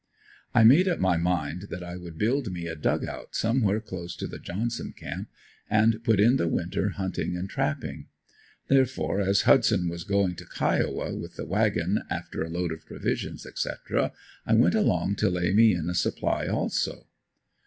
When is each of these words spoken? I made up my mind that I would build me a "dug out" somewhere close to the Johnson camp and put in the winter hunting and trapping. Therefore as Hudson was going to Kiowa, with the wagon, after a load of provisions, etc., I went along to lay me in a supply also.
I 0.55 0.63
made 0.63 0.87
up 0.87 0.97
my 0.97 1.15
mind 1.17 1.67
that 1.69 1.83
I 1.83 1.95
would 1.95 2.17
build 2.17 2.51
me 2.51 2.65
a 2.65 2.75
"dug 2.75 3.05
out" 3.05 3.35
somewhere 3.35 3.79
close 3.79 4.15
to 4.15 4.25
the 4.25 4.39
Johnson 4.39 4.93
camp 4.97 5.29
and 5.69 6.03
put 6.03 6.19
in 6.19 6.37
the 6.37 6.47
winter 6.47 6.89
hunting 6.89 7.37
and 7.37 7.47
trapping. 7.47 8.07
Therefore 8.67 9.21
as 9.21 9.41
Hudson 9.43 9.89
was 9.89 10.03
going 10.03 10.33
to 10.37 10.45
Kiowa, 10.47 11.15
with 11.15 11.35
the 11.35 11.45
wagon, 11.45 12.01
after 12.09 12.41
a 12.41 12.49
load 12.49 12.71
of 12.71 12.83
provisions, 12.87 13.45
etc., 13.45 14.11
I 14.43 14.55
went 14.55 14.73
along 14.73 15.17
to 15.17 15.29
lay 15.29 15.53
me 15.53 15.75
in 15.75 15.87
a 15.87 15.93
supply 15.93 16.47
also. 16.47 17.05